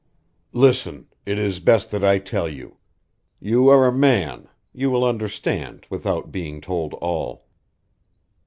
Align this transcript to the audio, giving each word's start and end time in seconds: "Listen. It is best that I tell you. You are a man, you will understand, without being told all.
"Listen. 0.55 1.05
It 1.27 1.37
is 1.37 1.59
best 1.59 1.91
that 1.91 2.03
I 2.03 2.17
tell 2.17 2.49
you. 2.49 2.77
You 3.39 3.67
are 3.69 3.85
a 3.85 3.93
man, 3.93 4.47
you 4.73 4.89
will 4.89 5.05
understand, 5.05 5.85
without 5.91 6.31
being 6.31 6.59
told 6.59 6.95
all. 6.95 7.45